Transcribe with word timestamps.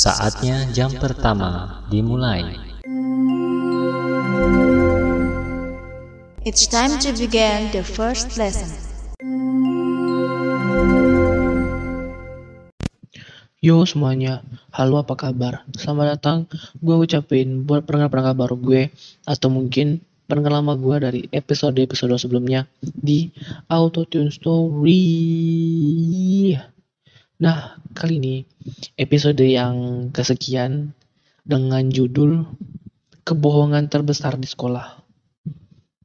Saatnya 0.00 0.64
jam 0.72 0.88
pertama 0.96 1.84
dimulai. 1.92 2.56
It's 6.40 6.64
time 6.64 6.96
to 7.04 7.12
begin 7.12 7.68
the 7.68 7.84
first 7.84 8.40
lesson. 8.40 8.72
Yo 13.60 13.84
semuanya, 13.84 14.40
halo 14.72 15.04
apa 15.04 15.20
kabar? 15.20 15.68
Selamat 15.76 16.16
datang, 16.16 16.48
gue 16.80 16.96
ucapin 16.96 17.68
buat 17.68 17.84
pendengar-pendengar 17.84 18.32
baru 18.40 18.56
gue 18.56 18.88
Atau 19.28 19.52
mungkin 19.52 20.00
pendengar 20.24 20.64
lama 20.64 20.80
gue 20.80 20.96
dari 20.96 21.20
episode-episode 21.28 22.16
sebelumnya 22.16 22.64
Di 22.80 23.28
Autotune 23.68 24.32
Story 24.32 25.04
Nah, 27.40 27.80
kali 27.96 28.20
ini 28.20 28.36
episode 29.00 29.40
yang 29.40 30.08
kesekian 30.12 30.92
Dengan 31.40 31.88
judul 31.88 32.44
Kebohongan 33.24 33.88
terbesar 33.88 34.36
di 34.36 34.44
sekolah 34.44 35.00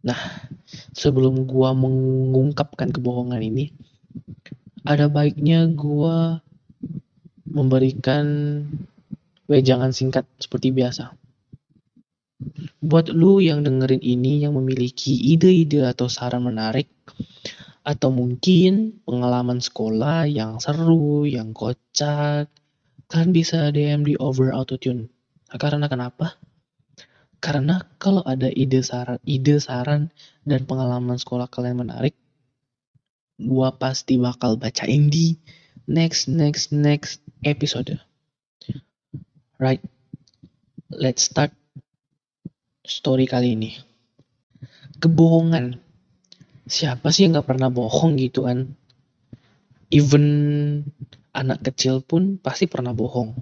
Nah, 0.07 0.21
sebelum 0.95 1.43
gue 1.43 1.70
mengungkapkan 1.76 2.88
kebohongan 2.95 3.43
ini 3.43 3.76
Ada 4.88 5.12
baiknya 5.12 5.67
gue 5.67 6.40
memberikan 7.55 8.26
wejangan 9.48 9.95
singkat 9.95 10.27
seperti 10.43 10.76
biasa. 10.76 11.15
Buat 12.84 13.15
lu 13.15 13.40
yang 13.40 13.63
dengerin 13.63 14.04
ini 14.04 14.43
yang 14.43 14.59
memiliki 14.59 15.15
ide-ide 15.15 15.88
atau 15.88 16.12
saran 16.12 16.43
menarik 16.43 16.91
atau 17.85 18.09
mungkin 18.09 18.98
pengalaman 19.05 19.62
sekolah 19.62 20.26
yang 20.26 20.57
seru, 20.57 21.30
yang 21.30 21.53
kocak, 21.53 22.49
kalian 23.05 23.30
bisa 23.30 23.70
DM 23.70 24.02
di 24.02 24.17
Over 24.17 24.49
Autotune. 24.57 25.13
Nah, 25.54 25.57
karena 25.62 25.85
kenapa? 25.85 26.41
Karena 27.37 27.85
kalau 28.01 28.26
ada 28.26 28.49
ide 28.49 28.82
saran, 28.82 29.21
ide 29.21 29.62
saran 29.62 30.09
dan 30.41 30.65
pengalaman 30.65 31.21
sekolah 31.21 31.46
kalian 31.46 31.85
menarik, 31.85 32.18
gua 33.37 33.77
pasti 33.77 34.18
bakal 34.18 34.57
bacain 34.57 35.13
di 35.13 35.37
next 35.85 36.26
next 36.26 36.74
next 36.74 37.21
episode. 37.46 38.02
Right, 39.62 39.85
let's 40.90 41.29
start 41.29 41.54
story 42.81 43.29
kali 43.29 43.54
ini. 43.54 43.77
Kebohongan. 44.98 45.84
Siapa 46.66 47.13
sih 47.13 47.30
yang 47.30 47.38
nggak 47.38 47.49
pernah 47.49 47.70
bohong 47.70 48.18
gitu 48.18 48.49
kan? 48.49 48.74
Even 49.94 50.26
anak 51.30 51.62
kecil 51.62 52.02
pun 52.02 52.41
pasti 52.41 52.66
pernah 52.66 52.90
bohong. 52.90 53.38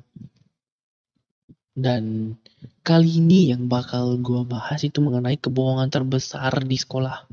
Dan 1.74 2.36
kali 2.84 3.24
ini 3.24 3.50
yang 3.56 3.72
bakal 3.72 4.20
gue 4.20 4.44
bahas 4.44 4.84
itu 4.84 5.00
mengenai 5.00 5.40
kebohongan 5.40 5.88
terbesar 5.88 6.52
di 6.68 6.76
sekolah. 6.76 7.26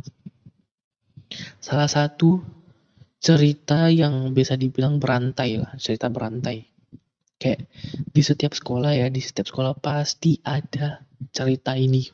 Salah 1.59 1.91
satu 1.91 2.41
cerita 3.21 3.93
yang 3.93 4.33
bisa 4.33 4.57
dibilang 4.57 4.97
berantai 5.03 5.61
lah, 5.61 5.75
cerita 5.77 6.09
berantai. 6.09 6.65
Kayak 7.37 7.69
di 7.91 8.23
setiap 8.25 8.55
sekolah 8.57 8.97
ya, 8.97 9.07
di 9.13 9.21
setiap 9.21 9.51
sekolah 9.51 9.77
pasti 9.77 10.41
ada 10.41 11.05
cerita 11.35 11.77
ini. 11.77 12.07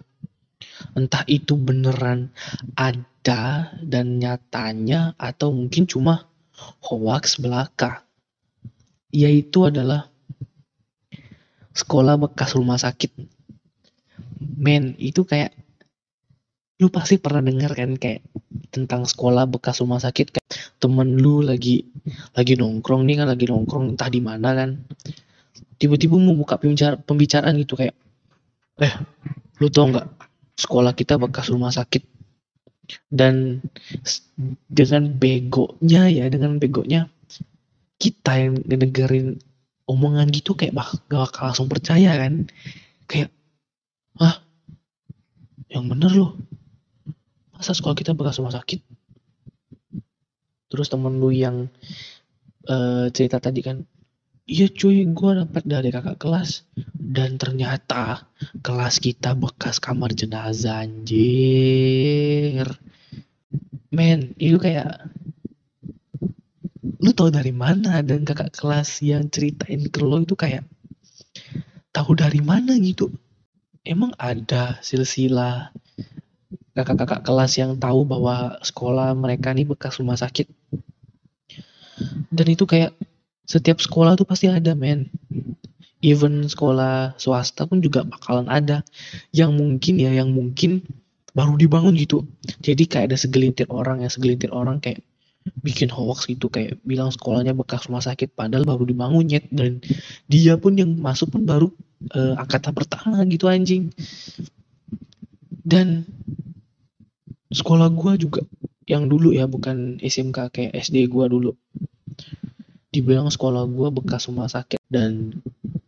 Entah 0.98 1.22
itu 1.30 1.54
beneran 1.54 2.32
ada 2.74 3.06
dan 3.82 4.22
nyatanya 4.22 5.18
atau 5.18 5.50
mungkin 5.50 5.90
cuma 5.90 6.30
hoax 6.84 7.42
belaka. 7.42 8.06
Yaitu 9.10 9.66
adalah 9.66 10.06
sekolah 11.74 12.14
bekas 12.20 12.54
rumah 12.54 12.78
sakit. 12.78 13.10
Men, 14.56 14.94
itu 15.00 15.26
kayak 15.26 15.52
lu 16.76 16.92
pasti 16.92 17.16
pernah 17.16 17.40
dengar 17.40 17.72
kan 17.72 17.96
kayak 17.96 18.20
tentang 18.68 19.08
sekolah 19.08 19.48
bekas 19.48 19.80
rumah 19.80 19.96
sakit 19.96 20.28
kayak 20.28 20.48
temen 20.76 21.16
lu 21.16 21.40
lagi 21.40 21.88
lagi 22.36 22.52
nongkrong 22.52 23.08
nih 23.08 23.24
kan 23.24 23.32
lagi 23.32 23.48
nongkrong 23.48 23.96
entah 23.96 24.12
di 24.12 24.20
mana 24.20 24.52
kan 24.52 24.84
tiba-tiba 25.80 26.20
mau 26.20 26.36
buka 26.36 26.60
pembicara, 26.60 27.00
pembicaraan 27.00 27.56
gitu 27.56 27.80
kayak 27.80 27.96
eh 28.84 28.92
lu 29.56 29.72
tau 29.72 29.88
nggak 29.88 30.04
sekolah 30.60 30.92
kita 30.92 31.16
bekas 31.16 31.48
rumah 31.48 31.72
sakit 31.72 32.15
dan 33.10 33.64
dengan 34.68 35.02
begonya 35.16 36.02
ya 36.10 36.24
dengan 36.30 36.58
begonya 36.62 37.10
kita 37.96 38.32
yang 38.36 38.54
ngedengerin 38.60 39.40
omongan 39.86 40.28
gitu 40.34 40.58
kayak 40.58 40.74
bah 40.74 40.90
gak 41.08 41.30
bakal 41.30 41.42
langsung 41.50 41.70
percaya 41.70 42.12
kan. 42.18 42.50
Kayak 43.06 43.30
ah 44.18 44.42
yang 45.70 45.86
bener 45.86 46.12
loh. 46.12 46.32
Masa 47.54 47.72
sekolah 47.72 47.96
kita 47.96 48.12
bekas 48.12 48.36
rumah 48.36 48.52
sakit? 48.52 48.84
Terus 50.66 50.90
temen 50.92 51.16
lu 51.16 51.32
yang 51.32 51.70
uh, 52.68 53.08
cerita 53.14 53.40
tadi 53.40 53.64
kan 53.64 53.80
iya 54.46 54.70
cuy 54.70 55.02
gue 55.10 55.30
dapat 55.42 55.62
dari 55.66 55.90
kakak 55.90 56.22
kelas. 56.22 56.62
Dan 56.94 57.36
ternyata 57.36 58.30
kelas 58.62 59.02
kita 59.02 59.34
bekas 59.34 59.82
kamar 59.82 60.14
jenazah 60.14 60.86
anjir. 60.86 62.66
Men 63.90 64.34
itu 64.38 64.58
kayak 64.62 65.10
lu 67.02 67.10
tau 67.12 67.30
dari 67.30 67.50
mana 67.50 68.02
dan 68.06 68.22
kakak 68.22 68.54
kelas 68.54 69.02
yang 69.02 69.28
ceritain 69.30 69.90
ke 69.90 70.00
lo 70.00 70.22
itu 70.22 70.38
kayak 70.38 70.62
tahu 71.90 72.14
dari 72.14 72.38
mana 72.40 72.78
gitu. 72.78 73.10
Emang 73.86 74.14
ada 74.18 74.78
silsilah 74.82 75.70
kakak-kakak 76.74 77.24
kelas 77.24 77.56
yang 77.56 77.78
tahu 77.78 78.04
bahwa 78.04 78.58
sekolah 78.60 79.14
mereka 79.16 79.54
nih 79.54 79.64
bekas 79.64 79.96
rumah 79.96 80.18
sakit. 80.18 80.50
Dan 82.28 82.46
itu 82.52 82.68
kayak 82.68 82.92
setiap 83.46 83.78
sekolah 83.78 84.18
tuh 84.18 84.26
pasti 84.26 84.50
ada 84.50 84.74
men. 84.74 85.08
Even 86.04 86.44
sekolah 86.44 87.16
swasta 87.16 87.64
pun 87.64 87.80
juga 87.80 88.02
bakalan 88.02 88.50
ada. 88.50 88.82
Yang 89.32 89.50
mungkin 89.56 89.94
ya, 89.96 90.10
yang 90.12 90.34
mungkin 90.34 90.84
baru 91.32 91.56
dibangun 91.56 91.94
gitu. 91.96 92.26
Jadi 92.60 92.84
kayak 92.90 93.14
ada 93.14 93.16
segelintir 93.16 93.70
orang 93.72 94.02
ya, 94.04 94.10
segelintir 94.10 94.52
orang 94.52 94.82
kayak 94.82 95.00
bikin 95.62 95.90
hoax 95.90 96.26
gitu 96.26 96.50
kayak 96.50 96.78
bilang 96.82 97.14
sekolahnya 97.14 97.54
bekas 97.54 97.86
rumah 97.86 98.02
sakit 98.02 98.34
padahal 98.34 98.66
baru 98.66 98.82
dibangun 98.82 99.30
nyet 99.30 99.46
dan 99.54 99.78
dia 100.26 100.58
pun 100.58 100.74
yang 100.74 100.98
masuk 100.98 101.30
pun 101.30 101.46
baru 101.46 101.70
uh, 102.14 102.34
angkatan 102.38 102.74
pertama 102.74 103.22
gitu 103.30 103.46
anjing 103.46 103.94
dan 105.62 106.06
sekolah 107.50 107.90
gua 107.94 108.18
juga 108.18 108.42
yang 108.86 109.06
dulu 109.06 109.34
ya 109.34 109.46
bukan 109.46 110.02
SMK 110.02 110.50
kayak 110.50 110.72
SD 110.74 111.06
gua 111.10 111.30
dulu 111.30 111.54
dibilang 113.00 113.28
sekolah 113.28 113.68
gua 113.68 113.92
bekas 113.92 114.28
rumah 114.32 114.48
sakit. 114.48 114.80
Dan 114.88 115.42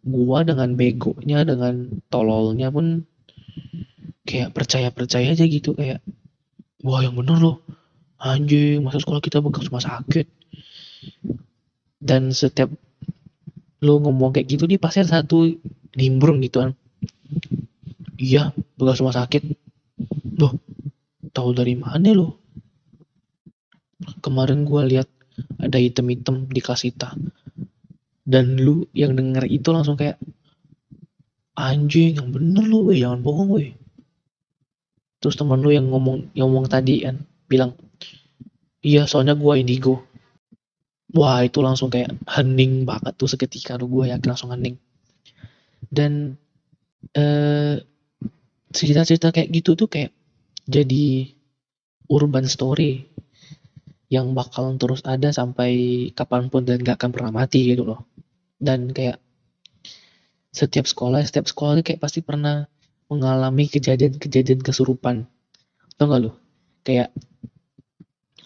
gua 0.04 0.44
dengan 0.44 0.76
begonya 0.76 1.42
dengan 1.48 2.02
tololnya 2.12 2.68
pun 2.68 3.08
kayak 4.28 4.52
percaya 4.52 4.92
percaya 4.92 5.32
aja 5.32 5.44
gitu. 5.48 5.72
Kayak 5.72 6.04
wah 6.84 7.00
yang 7.00 7.16
bener 7.16 7.40
loh. 7.40 7.56
Anjing 8.18 8.82
masa 8.82 8.98
sekolah 9.00 9.22
kita 9.22 9.40
bekas 9.40 9.70
rumah 9.70 9.84
sakit? 9.84 10.26
Dan 11.98 12.30
setiap 12.34 12.70
lo 13.78 14.02
ngomong 14.02 14.34
kayak 14.34 14.50
gitu 14.50 14.66
nih 14.66 14.78
pasti 14.78 15.06
ada 15.06 15.22
satu 15.22 15.54
nimbrung 15.94 16.42
gitu 16.42 16.66
kan 16.66 16.74
iya 18.18 18.50
bekas 18.74 18.98
rumah 18.98 19.14
sakit. 19.14 19.42
Loh 20.36 20.58
tahu 21.30 21.54
dari 21.54 21.78
mana 21.78 22.10
lo 22.10 22.42
kemarin 24.18 24.66
gua 24.66 24.82
lihat 24.82 25.06
ada 25.58 25.78
item-item 25.78 26.46
di 26.48 26.60
kelas 26.62 26.82
kita. 26.86 27.14
Dan 28.28 28.60
lu 28.60 28.84
yang 28.92 29.16
denger 29.16 29.48
itu 29.48 29.68
langsung 29.72 29.96
kayak 29.96 30.20
anjing 31.58 32.20
yang 32.20 32.28
bener 32.30 32.64
lu 32.68 32.86
weh 32.86 33.00
jangan 33.00 33.24
bohong 33.24 33.50
weh. 33.56 33.72
Terus 35.18 35.34
teman 35.34 35.58
lu 35.58 35.74
yang 35.74 35.90
ngomong 35.90 36.30
yang 36.36 36.52
ngomong 36.52 36.70
tadi 36.70 37.02
kan 37.02 37.24
bilang 37.50 37.74
iya 38.84 39.08
soalnya 39.08 39.34
gua 39.34 39.58
indigo. 39.58 40.04
Wah 41.16 41.40
itu 41.40 41.64
langsung 41.64 41.88
kayak 41.88 42.14
hening 42.28 42.84
banget 42.84 43.16
tuh 43.16 43.26
seketika 43.26 43.80
tuh 43.80 43.88
gua 43.88 44.12
yakin 44.12 44.28
langsung 44.28 44.52
hening. 44.52 44.76
Dan 45.88 46.36
eh 47.16 47.80
cerita-cerita 48.68 49.32
kayak 49.32 49.48
gitu 49.50 49.72
tuh 49.72 49.88
kayak 49.88 50.12
jadi 50.68 51.32
urban 52.12 52.44
story 52.44 53.08
yang 54.08 54.32
bakalan 54.32 54.80
terus 54.80 55.04
ada 55.04 55.28
sampai 55.32 55.70
kapan 56.16 56.48
pun 56.48 56.64
dan 56.64 56.80
gak 56.80 56.96
akan 56.96 57.10
pernah 57.12 57.32
mati 57.32 57.68
gitu 57.68 57.84
loh. 57.84 58.08
Dan 58.56 58.90
kayak 58.96 59.20
setiap 60.48 60.88
sekolah 60.88 61.20
setiap 61.22 61.44
sekolah 61.44 61.84
kayak 61.84 62.00
pasti 62.00 62.24
pernah 62.24 62.64
mengalami 63.12 63.68
kejadian-kejadian 63.68 64.64
kesurupan. 64.64 65.28
Tau 66.00 66.08
gak 66.08 66.20
lo 66.24 66.32
kayak 66.82 67.12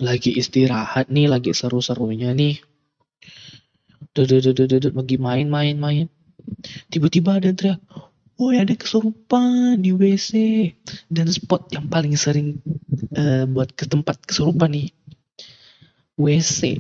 lagi 0.03 0.35
istirahat 0.35 1.15
nih 1.15 1.31
lagi 1.31 1.55
seru-serunya 1.55 2.35
nih. 2.35 2.59
Duduk 4.13 4.43
duduk 4.51 4.67
duduk 4.67 4.93
lagi 4.99 5.17
main 5.17 5.47
main 5.47 5.79
main 5.79 6.07
tiba-tiba 6.91 7.39
ada 7.39 7.55
teriak 7.55 7.81
Woi 8.41 8.59
ada 8.59 8.75
kesurupan 8.75 9.79
di 9.79 9.95
WC 9.95 10.33
dan 11.13 11.31
spot 11.31 11.71
yang 11.71 11.87
paling 11.87 12.17
sering 12.19 12.59
eh, 13.15 13.47
buat 13.47 13.71
ke 13.77 13.87
tempat 13.87 14.19
kesurupan 14.25 14.73
nih 14.73 14.89
WC 16.23 16.79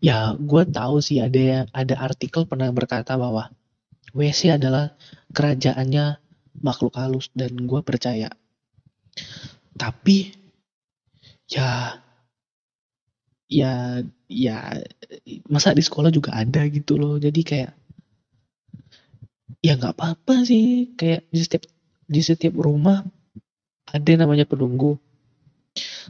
ya 0.00 0.32
gue 0.38 0.62
tahu 0.64 1.02
sih 1.04 1.20
ada 1.20 1.68
ada 1.76 1.94
artikel 2.00 2.48
pernah 2.48 2.72
berkata 2.72 3.18
bahwa 3.20 3.52
WC 4.16 4.58
adalah 4.58 4.94
kerajaannya 5.30 6.18
makhluk 6.58 6.98
halus 6.98 7.30
dan 7.32 7.54
gue 7.54 7.80
percaya. 7.86 8.32
Tapi 9.78 10.34
ya 11.50 11.98
ya 13.50 14.02
ya 14.30 14.56
masa 15.46 15.74
di 15.74 15.82
sekolah 15.82 16.10
juga 16.10 16.34
ada 16.34 16.66
gitu 16.66 16.98
loh. 16.98 17.16
Jadi 17.22 17.40
kayak 17.46 17.72
ya 19.62 19.78
nggak 19.78 19.94
apa-apa 19.94 20.42
sih. 20.42 20.90
Kayak 20.98 21.30
di 21.30 21.38
setiap 21.38 21.64
di 22.10 22.20
setiap 22.20 22.54
rumah 22.58 23.06
ada 23.90 24.12
namanya 24.18 24.46
penunggu 24.46 24.98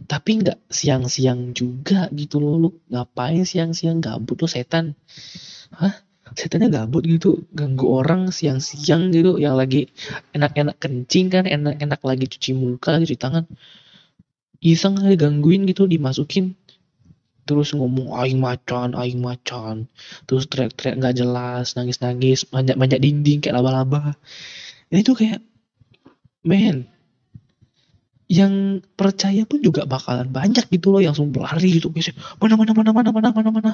tapi 0.08 0.40
nggak 0.40 0.58
siang-siang 0.72 1.52
juga 1.52 2.08
gitu 2.16 2.40
loh 2.40 2.54
lu 2.56 2.70
ngapain 2.88 3.44
siang-siang 3.44 4.00
gabut 4.00 4.40
lo 4.40 4.48
setan? 4.48 4.96
Hah? 5.76 5.94
Setannya 6.30 6.70
gabut 6.70 7.02
gitu 7.02 7.42
ganggu 7.50 7.90
orang 7.90 8.30
siang-siang 8.30 9.10
gitu 9.10 9.36
yang 9.42 9.58
lagi 9.58 9.90
enak-enak 10.30 10.78
kencing 10.78 11.26
kan 11.26 11.44
enak-enak 11.44 12.00
lagi 12.06 12.24
cuci 12.30 12.50
muka 12.54 13.02
cuci 13.02 13.16
tangan. 13.18 13.44
Iseng 14.62 15.00
aja 15.00 15.16
gangguin 15.26 15.66
gitu 15.66 15.90
dimasukin. 15.90 16.54
Terus 17.48 17.74
ngomong 17.74 18.14
aing 18.14 18.38
macan 18.38 18.94
aing 18.94 19.18
macan 19.18 19.90
terus 20.30 20.46
teriak-teriak 20.46 21.02
nggak 21.02 21.16
jelas 21.18 21.74
nangis-nangis 21.74 22.46
manjat-manjat 22.54 23.02
dinding 23.02 23.42
kayak 23.42 23.58
laba-laba. 23.58 24.14
Ini 24.94 25.02
tuh 25.02 25.18
kayak 25.18 25.42
men 26.46 26.86
yang 28.30 28.78
percaya 28.94 29.42
pun 29.42 29.58
juga 29.58 29.82
bakalan 29.90 30.30
banyak 30.30 30.70
gitu 30.70 30.94
loh 30.94 31.02
yang 31.02 31.18
langsung 31.18 31.34
berlari 31.34 31.82
gitu 31.82 31.90
biasanya. 31.90 32.22
Mana 32.38 32.54
mana 32.54 32.72
mana 32.78 32.90
mana 32.94 33.10
mana 33.10 33.28
mana 33.34 33.50
mana. 33.50 33.70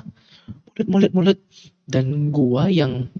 Mulut 0.72 0.88
mulut 0.88 1.12
mulut. 1.12 1.38
Dan 1.84 2.32
gua 2.32 2.72
yang 2.72 3.12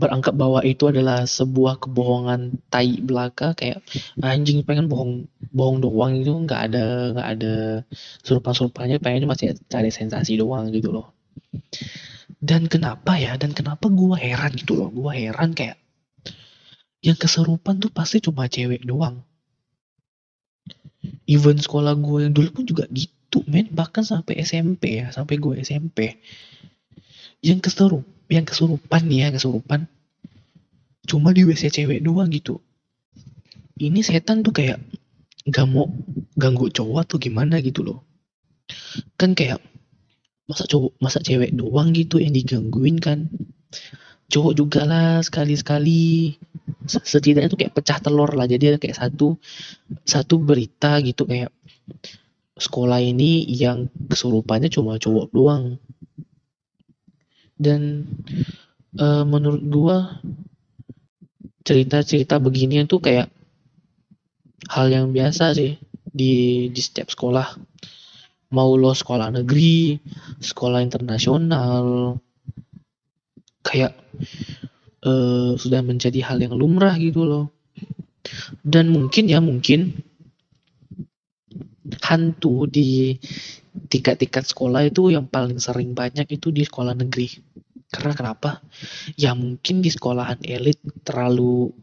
beranggap 0.00 0.32
bahwa 0.32 0.64
itu 0.64 0.88
adalah 0.88 1.28
sebuah 1.28 1.84
kebohongan 1.84 2.64
tai 2.72 2.96
belaka 3.04 3.52
kayak 3.52 3.84
anjing 4.24 4.64
pengen 4.64 4.88
bohong 4.88 5.28
bohong 5.52 5.84
doang 5.84 6.16
itu 6.16 6.32
nggak 6.32 6.72
ada 6.72 6.84
nggak 7.12 7.28
ada 7.36 7.54
serupa 8.24 8.56
serupanya 8.56 8.96
pengen 8.96 9.28
masih 9.28 9.52
cari 9.68 9.92
sensasi 9.92 10.40
doang 10.40 10.72
gitu 10.72 10.96
loh. 10.96 11.12
Dan 12.40 12.72
kenapa 12.72 13.20
ya? 13.20 13.36
Dan 13.36 13.52
kenapa 13.52 13.92
gua 13.92 14.16
heran 14.16 14.56
gitu 14.56 14.80
loh? 14.80 14.88
Gua 14.88 15.12
heran 15.12 15.52
kayak 15.52 15.76
yang 17.04 17.20
keserupan 17.20 17.84
tuh 17.84 17.92
pasti 17.92 18.24
cuma 18.24 18.48
cewek 18.48 18.80
doang 18.88 19.28
even 21.26 21.56
sekolah 21.58 21.94
gue 21.98 22.28
yang 22.28 22.34
dulu 22.34 22.48
pun 22.60 22.64
juga 22.66 22.84
gitu 22.90 23.42
men. 23.46 23.70
Bahkan 23.70 24.02
sampai 24.02 24.42
SMP 24.42 25.02
ya 25.02 25.12
sampai 25.14 25.36
gue 25.38 25.54
SMP 25.62 26.18
yang 27.40 27.58
keserup 27.62 28.04
yang 28.30 28.44
kesurupan 28.46 29.08
ya 29.10 29.32
kesurupan 29.32 29.88
cuma 31.08 31.34
di 31.34 31.42
WC 31.42 31.72
cewek 31.72 32.04
doang 32.04 32.30
gitu. 32.30 32.62
Ini 33.80 34.04
setan 34.04 34.44
tuh 34.44 34.52
kayak 34.52 34.78
gak 35.48 35.66
mau 35.66 35.88
ganggu 36.36 36.68
cowok 36.68 37.16
tuh 37.16 37.18
gimana 37.18 37.58
gitu 37.64 37.80
loh. 37.82 38.04
Kan 39.16 39.32
kayak 39.34 39.58
masa 40.46 40.66
cowok 40.66 40.92
masa 41.02 41.18
cewek 41.22 41.50
doang 41.56 41.90
gitu 41.96 42.18
yang 42.18 42.34
digangguin 42.34 42.98
kan 42.98 43.30
cowok 44.30 44.54
juga 44.54 44.86
lah 44.86 45.20
sekali-sekali. 45.20 46.38
Setidaknya 46.86 47.50
tuh 47.50 47.60
kayak 47.60 47.74
pecah 47.74 47.98
telur 47.98 48.30
lah. 48.32 48.46
Jadi 48.46 48.78
kayak 48.78 48.96
satu 48.96 49.36
satu 50.06 50.38
berita 50.38 51.02
gitu 51.02 51.26
kayak 51.26 51.50
sekolah 52.54 53.02
ini 53.02 53.44
yang 53.50 53.90
kesurupannya 53.90 54.70
cuma 54.70 54.96
cowok 54.96 55.26
doang. 55.34 55.64
Dan 57.60 58.06
uh, 58.96 59.26
menurut 59.26 59.62
gua 59.66 59.98
cerita-cerita 61.66 62.40
beginian 62.40 62.88
tuh 62.88 63.02
kayak 63.04 63.28
hal 64.70 64.86
yang 64.88 65.12
biasa 65.12 65.52
sih 65.52 65.76
di 66.06 66.66
di 66.70 66.80
setiap 66.80 67.10
sekolah. 67.10 67.58
Mau 68.50 68.74
lo 68.74 68.90
sekolah 68.90 69.30
negeri 69.30 69.94
sekolah 70.42 70.82
internasional 70.82 72.18
kayak 73.60 73.96
uh, 75.04 75.56
sudah 75.56 75.80
menjadi 75.84 76.20
hal 76.24 76.40
yang 76.40 76.54
lumrah 76.56 76.96
gitu 76.96 77.24
loh. 77.24 77.46
Dan 78.60 78.92
mungkin 78.92 79.26
ya 79.26 79.40
mungkin 79.40 79.96
hantu 82.04 82.68
di 82.70 83.16
tingkat-tingkat 83.90 84.46
sekolah 84.46 84.86
itu 84.86 85.10
yang 85.10 85.26
paling 85.26 85.58
sering 85.58 85.96
banyak 85.96 86.26
itu 86.30 86.52
di 86.54 86.62
sekolah 86.62 86.94
negeri. 86.94 87.30
Karena 87.90 88.14
kenapa? 88.14 88.62
Ya 89.18 89.34
mungkin 89.34 89.82
di 89.82 89.90
sekolahan 89.90 90.38
elit 90.46 90.78
terlalu 91.02 91.74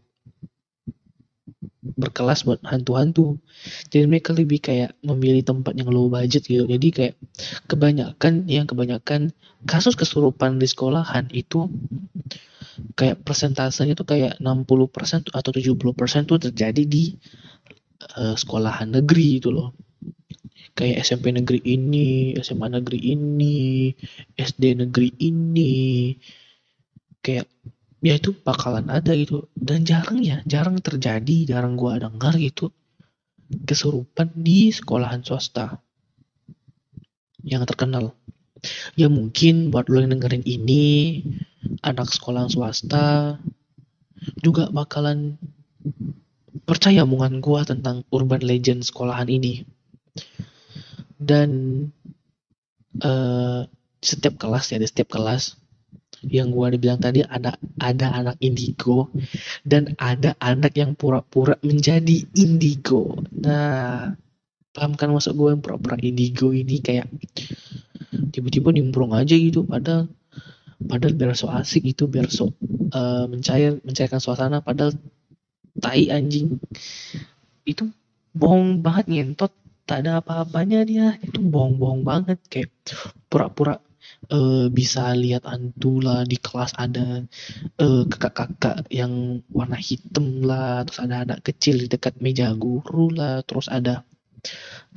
berkelas 1.95 2.43
buat 2.43 2.59
hantu-hantu. 2.65 3.39
Jadi 3.87 4.05
mereka 4.09 4.35
lebih 4.35 4.59
kayak 4.59 4.97
memilih 5.05 5.45
tempat 5.45 5.77
yang 5.77 5.87
low 5.87 6.11
budget 6.11 6.43
gitu. 6.43 6.67
Jadi 6.67 6.87
kayak 6.91 7.13
kebanyakan 7.69 8.49
yang 8.49 8.67
kebanyakan 8.67 9.31
kasus 9.63 9.95
kesurupan 9.95 10.59
di 10.59 10.67
sekolahan 10.67 11.31
itu 11.31 11.71
kayak 12.93 13.23
persentasenya 13.25 13.97
tuh 13.97 14.05
kayak 14.05 14.37
60% 14.41 15.33
atau 15.33 15.51
70% 15.53 16.29
tuh 16.29 16.37
terjadi 16.37 16.83
di 16.85 17.17
uh, 18.17 18.35
sekolahan 18.37 18.89
negeri 18.91 19.41
itu 19.41 19.49
loh. 19.49 19.73
Kayak 20.77 21.01
SMP 21.09 21.33
negeri 21.33 21.57
ini, 21.65 22.37
SMA 22.37 22.69
negeri 22.69 22.99
ini, 23.01 23.89
SD 24.37 24.77
negeri 24.77 25.09
ini, 25.25 26.13
kayak 27.25 27.49
ya 28.01 28.17
itu 28.17 28.33
bakalan 28.33 28.87
ada 28.89 29.13
gitu. 29.17 29.49
Dan 29.57 29.83
jarang 29.83 30.21
ya 30.21 30.41
jarang 30.45 30.77
terjadi 30.81 31.47
jarang 31.47 31.79
gua 31.79 31.97
dengar 31.97 32.37
gitu 32.37 32.73
kesurupan 33.47 34.35
di 34.35 34.69
sekolahan 34.75 35.23
swasta 35.23 35.79
yang 37.43 37.63
terkenal. 37.63 38.13
Ya 38.97 39.07
mungkin 39.07 39.69
buat 39.69 39.87
lo 39.87 40.01
yang 40.01 40.17
dengerin 40.17 40.43
ini 40.43 41.23
anak 41.85 42.09
sekolahan 42.11 42.49
swasta 42.49 43.37
juga 44.41 44.67
bakalan 44.73 45.37
percaya 46.65 47.05
omongan 47.07 47.39
gua 47.39 47.63
tentang 47.63 48.03
urban 48.11 48.43
legend 48.43 48.83
sekolahan 48.83 49.29
ini. 49.31 49.63
Dan 51.17 51.49
uh, 53.01 53.65
setiap 54.01 54.37
kelas 54.37 54.73
ya 54.73 54.77
di 54.77 54.87
setiap 54.89 55.17
kelas 55.17 55.57
yang 56.25 56.49
gua 56.49 56.73
dibilang 56.73 56.97
tadi 56.97 57.21
ada 57.21 57.57
ada 57.77 58.07
anak 58.13 58.37
indigo 58.41 59.13
dan 59.61 59.93
ada 60.01 60.33
anak 60.41 60.73
yang 60.73 60.97
pura-pura 60.97 61.59
menjadi 61.61 62.25
indigo. 62.33 63.21
Nah, 63.37 64.17
paham 64.73 64.93
kan 64.93 65.09
maksud 65.09 65.33
gue 65.33 65.53
yang 65.53 65.61
pura-pura 65.61 65.97
indigo 65.97 66.53
ini 66.53 66.81
kayak 66.81 67.09
tiba-tiba 68.29 68.69
nimbrung 68.69 69.13
aja 69.13 69.33
gitu 69.33 69.65
padahal 69.65 70.05
padahal 70.77 71.13
biar 71.17 71.33
so 71.33 71.49
asik 71.49 71.89
gitu 71.89 72.05
biar 72.05 72.29
so 72.29 72.53
uh, 72.93 73.25
mencair 73.25 73.81
mencairkan 73.81 74.21
suasana 74.21 74.61
padahal 74.61 74.93
tai 75.81 76.09
anjing. 76.09 76.57
Itu 77.65 77.89
bohong 78.33 78.81
banget 78.81 79.05
ngentot. 79.09 79.53
Tak 79.87 80.03
ada 80.03 80.19
apa-apanya 80.19 80.83
dia. 80.83 81.15
Itu 81.23 81.39
bohong-bohong 81.39 82.03
banget 82.03 82.43
kayak 82.51 82.75
pura-pura 83.31 83.79
uh, 84.31 84.67
bisa 84.71 85.13
lihat 85.13 85.45
hantu 85.47 86.03
lah 86.03 86.23
di 86.23 86.37
kelas 86.37 86.75
ada 86.77 87.23
uh, 87.79 88.03
kakak-kakak 88.09 88.87
yang 88.91 89.43
warna 89.53 89.77
hitam 89.77 90.43
lah 90.43 90.83
terus 90.85 90.99
ada 91.03 91.15
anak 91.23 91.39
kecil 91.45 91.81
di 91.81 91.87
dekat 91.87 92.19
meja 92.19 92.51
guru 92.57 93.13
lah 93.13 93.41
terus 93.45 93.69
ada 93.69 94.03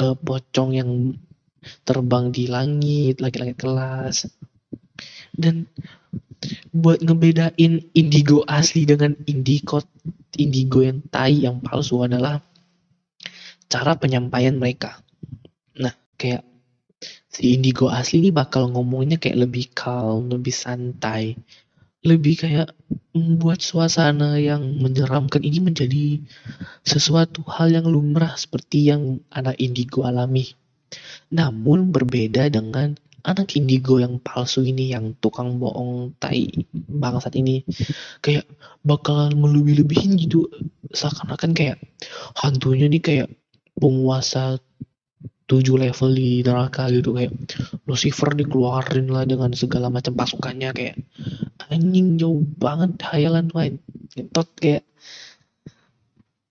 uh, 0.02 0.16
pocong 0.16 0.70
yang 0.74 0.90
terbang 1.84 2.32
di 2.32 2.48
langit 2.48 3.20
lagi-lagi 3.20 3.54
kelas 3.56 4.28
dan 5.36 5.68
buat 6.72 7.04
ngebedain 7.04 7.92
indigo 7.92 8.42
asli 8.48 8.88
dengan 8.88 9.12
indigo 9.28 9.84
indigo 10.40 10.80
yang 10.80 11.04
tai 11.12 11.44
yang 11.44 11.60
palsu 11.60 12.00
adalah 12.00 12.40
cara 13.70 13.94
penyampaian 13.94 14.56
mereka. 14.58 14.98
Nah, 15.78 15.94
kayak 16.18 16.42
si 17.30 17.56
Indigo 17.56 17.88
asli 17.88 18.20
ini 18.20 18.30
bakal 18.34 18.68
ngomongnya 18.74 19.16
kayak 19.16 19.48
lebih 19.48 19.72
calm, 19.72 20.28
lebih 20.28 20.52
santai, 20.52 21.38
lebih 22.04 22.34
kayak 22.46 22.72
membuat 23.16 23.60
suasana 23.60 24.36
yang 24.40 24.80
menyeramkan 24.80 25.44
ini 25.44 25.58
menjadi 25.60 26.20
sesuatu 26.84 27.44
hal 27.48 27.72
yang 27.72 27.86
lumrah 27.88 28.36
seperti 28.36 28.92
yang 28.92 29.20
anak 29.32 29.56
Indigo 29.60 30.04
alami. 30.04 30.52
Namun 31.30 31.94
berbeda 31.94 32.50
dengan 32.50 32.98
anak 33.24 33.56
indigo 33.56 34.00
yang 34.00 34.16
palsu 34.20 34.64
ini 34.64 34.96
yang 34.96 35.12
tukang 35.20 35.60
bohong 35.60 36.16
tai 36.16 36.48
bangsat 36.72 37.36
ini 37.36 37.64
kayak 38.24 38.48
bakalan 38.80 39.36
melebih-lebihin 39.36 40.16
gitu 40.16 40.48
seakan-akan 40.90 41.52
kayak 41.52 41.78
hantunya 42.40 42.88
nih 42.88 43.02
kayak 43.04 43.28
penguasa 43.76 44.58
tujuh 45.50 45.74
level 45.82 46.14
di 46.14 46.46
neraka 46.46 46.86
gitu 46.94 47.10
kayak 47.10 47.34
Lucifer 47.90 48.30
dikeluarin 48.38 49.10
lah 49.10 49.26
dengan 49.26 49.50
segala 49.58 49.90
macam 49.90 50.14
pasukannya 50.14 50.70
kayak 50.70 50.96
anjing 51.66 52.14
jauh 52.14 52.46
banget 52.58 53.02
hayalan 53.10 53.50
lain 53.50 53.82
tot 54.30 54.46
kayak 54.54 54.86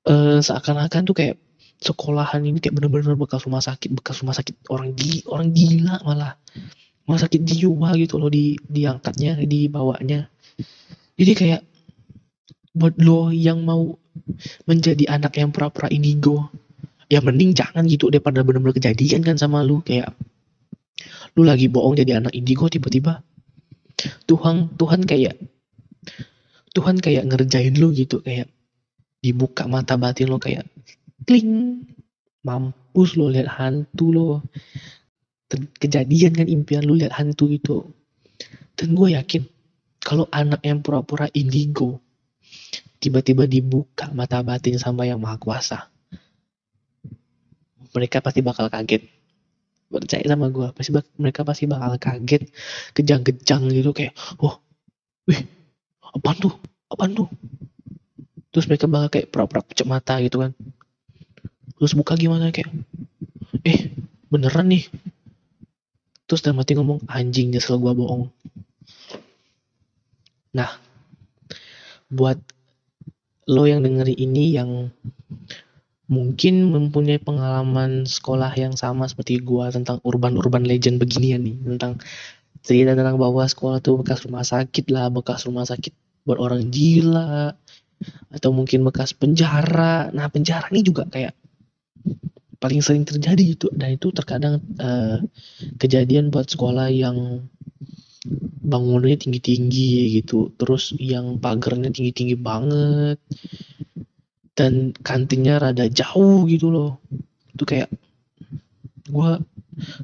eh 0.04 0.40
seakan-akan 0.44 1.02
tuh 1.08 1.16
kayak 1.16 1.36
sekolahan 1.80 2.44
ini 2.44 2.60
kayak 2.60 2.76
bener-bener 2.76 3.16
bekas 3.16 3.48
rumah 3.48 3.64
sakit 3.64 3.96
bekas 3.96 4.20
rumah 4.20 4.36
sakit 4.36 4.68
orang 4.68 4.92
gila 4.94 5.24
orang 5.32 5.50
gila 5.56 5.96
malah. 6.04 6.36
Rumah 7.08 7.20
sakit 7.26 7.42
jiwa 7.42 7.90
gitu 7.98 8.22
loh 8.22 8.30
di 8.30 8.54
diangkatnya 8.60 9.40
dibawanya. 9.48 10.30
Jadi 11.18 11.32
kayak 11.34 11.62
buat 12.76 13.00
lo 13.02 13.34
yang 13.34 13.66
mau 13.66 13.98
menjadi 14.70 15.10
anak 15.10 15.42
yang 15.42 15.50
pura-pura 15.50 15.90
indigo 15.90 16.52
ya 17.10 17.20
mending 17.26 17.58
jangan 17.58 17.90
gitu 17.90 18.14
daripada 18.14 18.46
bener-bener 18.46 18.78
kejadian 18.78 19.26
kan 19.26 19.36
sama 19.36 19.66
lu 19.66 19.82
kayak 19.82 20.14
lu 21.34 21.42
lagi 21.42 21.66
bohong 21.66 21.98
jadi 21.98 22.22
anak 22.22 22.38
indigo 22.38 22.70
tiba-tiba. 22.70 23.26
Tuhan 24.30 24.78
Tuhan 24.80 25.04
kayak 25.04 25.36
Tuhan 26.72 27.02
kayak 27.02 27.26
ngerjain 27.28 27.76
lu 27.76 27.92
gitu 27.92 28.22
kayak 28.22 28.48
dibuka 29.20 29.68
mata 29.68 30.00
batin 30.00 30.32
lo 30.32 30.40
kayak 30.40 30.64
kling 31.28 31.84
mampus 32.46 33.20
lo 33.20 33.28
lihat 33.28 33.52
hantu 33.52 34.06
lo 34.16 34.28
kejadian 35.82 36.38
kan 36.38 36.48
impian 36.48 36.86
lu 36.86 36.96
lihat 36.96 37.18
hantu 37.18 37.50
itu. 37.50 37.90
Dan 38.78 38.96
gue 38.96 39.18
yakin 39.18 39.44
kalau 40.00 40.30
anak 40.32 40.64
yang 40.64 40.80
pura-pura 40.80 41.28
indigo 41.36 42.00
tiba-tiba 43.02 43.50
dibuka 43.50 44.08
mata 44.16 44.40
batin 44.46 44.80
sama 44.80 45.04
yang 45.04 45.20
maha 45.20 45.36
kuasa 45.36 45.92
mereka 47.96 48.22
pasti 48.22 48.40
bakal 48.46 48.70
kaget. 48.70 49.06
Percaya 49.90 50.22
sama 50.22 50.54
gue 50.54 50.70
pasti 50.78 50.94
bak- 50.94 51.18
mereka 51.18 51.42
pasti 51.42 51.66
bakal 51.66 51.98
kaget 51.98 52.54
kejang-kejang 52.94 53.74
gitu 53.74 53.90
kayak 53.90 54.14
oh 54.38 54.62
wih 55.26 55.42
apaan 56.14 56.38
tuh? 56.38 56.54
Apaan 56.90 57.18
tuh? 57.18 57.28
Terus 58.54 58.66
mereka 58.70 58.86
bakal 58.86 59.10
kayak 59.10 59.28
pura-pura 59.34 59.62
pucet 59.66 59.86
mata 59.90 60.18
gitu 60.22 60.42
kan. 60.46 60.52
Terus 61.78 61.94
buka 61.98 62.14
gimana 62.18 62.54
kayak 62.54 62.70
eh 63.66 63.90
beneran 64.30 64.70
nih? 64.70 64.86
Terus 66.30 66.46
dalam 66.46 66.62
hati 66.62 66.78
ngomong 66.78 67.10
anjing 67.10 67.50
nyesel 67.50 67.82
gua 67.82 67.98
bohong. 67.98 68.30
Nah 70.54 70.70
buat 72.10 72.38
lo 73.50 73.66
yang 73.66 73.82
dengerin 73.82 74.18
ini 74.18 74.54
yang 74.54 74.94
mungkin 76.10 76.74
mempunyai 76.74 77.22
pengalaman 77.22 78.10
sekolah 78.10 78.52
yang 78.58 78.74
sama 78.74 79.06
seperti 79.06 79.40
gua 79.40 79.70
tentang 79.70 80.02
urban-urban 80.02 80.66
legend 80.66 80.98
beginian 80.98 81.46
nih 81.46 81.58
tentang 81.78 82.02
cerita 82.66 82.98
tentang 82.98 83.16
bahwa 83.22 83.46
sekolah 83.46 83.80
tuh 83.80 84.02
bekas 84.02 84.26
rumah 84.26 84.44
sakit 84.44 84.90
lah 84.90 85.08
bekas 85.14 85.46
rumah 85.46 85.64
sakit 85.64 85.94
buat 86.28 86.42
orang 86.42 86.68
gila 86.74 87.56
atau 88.32 88.50
mungkin 88.52 88.84
bekas 88.84 89.16
penjara. 89.16 90.12
Nah 90.12 90.28
penjara 90.32 90.68
ini 90.72 90.82
juga 90.84 91.08
kayak 91.08 91.36
paling 92.60 92.84
sering 92.84 93.08
terjadi 93.08 93.56
itu 93.56 93.68
dan 93.72 93.96
itu 93.96 94.12
terkadang 94.12 94.60
eh, 94.82 95.24
kejadian 95.80 96.28
buat 96.28 96.52
sekolah 96.52 96.92
yang 96.92 97.48
bangunannya 98.70 99.16
tinggi-tinggi 99.16 100.20
gitu 100.20 100.52
terus 100.60 100.92
yang 101.00 101.40
pagarnya 101.40 101.90
tinggi-tinggi 101.90 102.36
banget 102.36 103.18
dan 104.60 104.92
kantinnya 104.92 105.56
rada 105.56 105.88
jauh 105.88 106.44
gitu 106.52 106.68
loh. 106.68 107.00
Itu 107.56 107.64
kayak 107.64 107.88
gua 109.08 109.40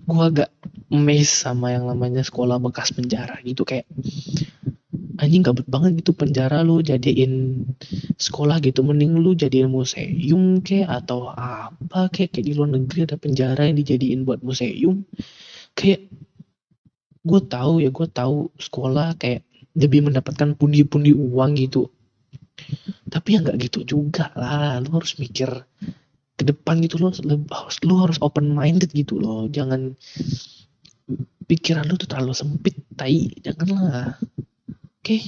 gua 0.08 0.32
agak 0.32 0.50
mes 0.88 1.28
sama 1.28 1.76
yang 1.76 1.92
namanya 1.92 2.24
sekolah 2.24 2.56
bekas 2.64 2.96
penjara 2.96 3.36
gitu. 3.44 3.68
Kayak 3.68 3.92
anjing 5.20 5.44
gabut 5.44 5.68
banget 5.68 6.00
gitu 6.00 6.16
penjara 6.16 6.64
lu 6.64 6.80
jadiin 6.80 7.68
sekolah 8.16 8.64
gitu. 8.64 8.80
Mending 8.88 9.20
lu 9.20 9.36
jadiin 9.36 9.68
museum 9.68 10.64
kayak 10.64 11.04
atau 11.04 11.36
apa 11.36 12.08
kayak 12.08 12.32
kayak 12.32 12.46
di 12.48 12.54
luar 12.56 12.72
negeri 12.80 13.04
ada 13.04 13.20
penjara 13.20 13.68
yang 13.68 13.76
dijadiin 13.76 14.24
buat 14.24 14.40
museum. 14.40 15.04
Kayak 15.76 16.08
gue 17.28 17.42
tahu 17.44 17.84
ya 17.84 17.92
gue 17.92 18.08
tahu 18.08 18.56
sekolah 18.56 19.20
kayak 19.20 19.44
lebih 19.76 20.08
mendapatkan 20.08 20.56
pundi-pundi 20.56 21.12
uang 21.12 21.60
gitu 21.60 21.92
tapi 23.06 23.38
ya 23.38 23.40
nggak 23.46 23.58
gitu 23.70 23.86
juga 23.86 24.34
lah. 24.34 24.82
Lu 24.82 24.98
harus 24.98 25.18
mikir 25.22 25.50
ke 26.36 26.44
depan 26.44 26.82
gitu. 26.82 26.98
Lo 26.98 27.14
harus 27.14 27.78
lu 27.86 27.96
harus 28.02 28.18
open 28.22 28.54
minded 28.54 28.90
gitu 28.92 29.22
loh. 29.22 29.46
Jangan 29.50 29.94
pikiran 31.46 31.86
lu 31.86 31.96
tuh 31.98 32.10
terlalu 32.10 32.34
sempit 32.34 32.76
tai. 32.98 33.30
Janganlah. 33.42 34.18
Oke? 35.02 35.22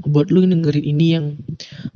Buat 0.00 0.32
lu 0.32 0.44
yang 0.44 0.60
dengerin 0.60 0.86
ini 0.86 1.06
yang 1.18 1.26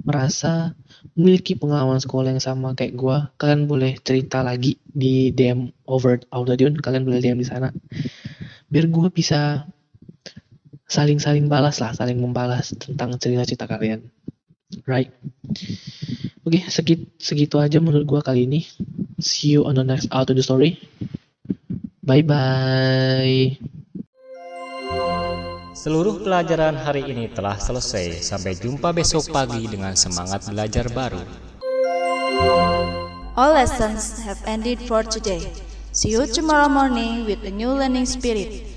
merasa 0.05 0.77
memiliki 1.17 1.57
pengalaman 1.57 2.01
sekolah 2.01 2.33
yang 2.33 2.43
sama 2.43 2.77
kayak 2.77 2.97
gua 2.97 3.33
kalian 3.41 3.65
boleh 3.65 3.97
cerita 4.01 4.45
lagi 4.45 4.77
di 4.85 5.33
DM 5.33 5.73
over 5.89 6.21
audio 6.33 6.69
kalian 6.77 7.09
boleh 7.09 7.21
DM 7.25 7.41
di 7.41 7.49
sana. 7.49 7.73
Biar 8.69 8.87
gua 8.93 9.09
bisa 9.09 9.65
saling-saling 10.91 11.47
balas 11.47 11.79
lah 11.79 11.95
saling 11.95 12.19
membalas 12.19 12.75
tentang 12.75 13.15
cerita-cerita 13.15 13.71
kalian 13.71 14.11
right 14.87 15.11
oke 16.47 16.61
segit, 16.71 17.11
segitu 17.19 17.59
aja 17.59 17.79
menurut 17.83 18.07
gua 18.07 18.21
kali 18.23 18.47
ini 18.47 18.61
see 19.19 19.55
you 19.55 19.67
on 19.67 19.77
the 19.79 19.85
next 19.85 20.07
auto 20.15 20.33
the 20.33 20.45
story 20.45 20.79
bye 22.05 22.23
bye 22.23 23.55
Seluruh 25.81 26.21
pelajaran 26.21 26.77
hari 26.77 27.09
ini 27.09 27.33
telah 27.33 27.57
selesai. 27.57 28.21
Sampai 28.21 28.53
jumpa 28.53 28.93
besok 28.93 29.33
pagi 29.33 29.65
dengan 29.65 29.97
semangat 29.97 30.45
belajar 30.45 30.93
baru. 30.93 31.25
All 33.33 33.57
lessons 33.57 34.21
have 34.21 34.37
ended 34.45 34.77
for 34.85 35.01
today. 35.01 35.41
See 35.89 36.13
you 36.13 36.29
tomorrow 36.29 36.69
morning 36.69 37.25
with 37.25 37.41
a 37.49 37.53
new 37.55 37.73
learning 37.73 38.05
spirit. 38.05 38.70